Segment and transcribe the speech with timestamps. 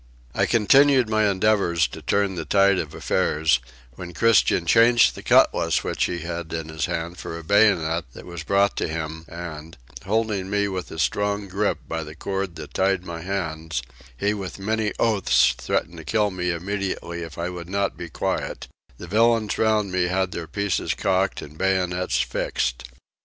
[0.33, 3.59] I continued my endeavours to turn the tide of affairs,
[3.97, 8.25] when Christian changed the cutlass which he had in his hand for a bayonet that
[8.25, 12.73] was brought to him and, holding me with a strong grip by the cord that
[12.73, 13.83] tied my hands,
[14.17, 18.67] he with many oaths threatened to kill me immediately if I would not be quiet:
[18.97, 22.85] the villains round me had their pieces cocked and bayonets fixed.